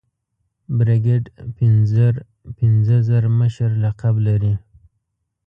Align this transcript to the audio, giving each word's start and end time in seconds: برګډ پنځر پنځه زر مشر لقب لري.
برګډ 0.77 1.23
پنځر 1.57 2.13
پنځه 2.57 2.97
زر 3.07 3.23
مشر 3.39 3.69
لقب 3.83 4.15
لري. 4.27 4.53